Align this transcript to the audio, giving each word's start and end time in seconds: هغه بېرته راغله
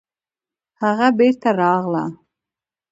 هغه 0.81 1.07
بېرته 1.17 1.49
راغله 1.59 2.05